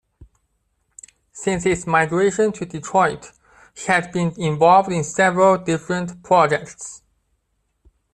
Since 1.31 1.65
his 1.65 1.85
migration 1.85 2.51
to 2.53 2.65
Detroit 2.65 3.31
he 3.75 3.85
had 3.85 4.11
been 4.11 4.33
involved 4.35 4.91
in 4.91 5.03
several 5.03 5.59
different 5.59 6.23
projects. 6.23 7.03